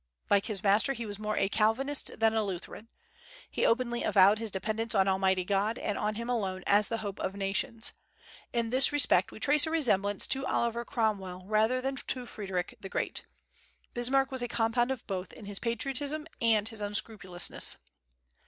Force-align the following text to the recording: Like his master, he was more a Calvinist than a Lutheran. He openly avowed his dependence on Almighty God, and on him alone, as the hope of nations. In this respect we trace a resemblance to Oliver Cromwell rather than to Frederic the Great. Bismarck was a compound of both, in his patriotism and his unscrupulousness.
Like 0.31 0.47
his 0.47 0.63
master, 0.63 0.93
he 0.93 1.05
was 1.05 1.19
more 1.19 1.37
a 1.37 1.47
Calvinist 1.47 2.19
than 2.19 2.33
a 2.33 2.43
Lutheran. 2.43 2.87
He 3.51 3.67
openly 3.67 4.01
avowed 4.01 4.39
his 4.39 4.49
dependence 4.49 4.95
on 4.95 5.07
Almighty 5.07 5.43
God, 5.43 5.77
and 5.77 5.95
on 5.95 6.15
him 6.15 6.27
alone, 6.27 6.63
as 6.65 6.89
the 6.89 6.97
hope 7.05 7.19
of 7.19 7.35
nations. 7.35 7.93
In 8.51 8.71
this 8.71 8.91
respect 8.91 9.31
we 9.31 9.39
trace 9.39 9.67
a 9.67 9.69
resemblance 9.69 10.25
to 10.25 10.43
Oliver 10.43 10.83
Cromwell 10.83 11.43
rather 11.45 11.81
than 11.81 11.97
to 11.97 12.25
Frederic 12.25 12.75
the 12.79 12.89
Great. 12.89 13.27
Bismarck 13.93 14.31
was 14.31 14.41
a 14.41 14.47
compound 14.47 14.89
of 14.89 15.05
both, 15.05 15.31
in 15.33 15.45
his 15.45 15.59
patriotism 15.59 16.25
and 16.41 16.67
his 16.67 16.81
unscrupulousness. 16.81 17.77